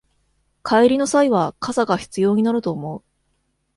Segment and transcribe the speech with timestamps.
[0.63, 3.03] 帰りの際は傘が必要になると思う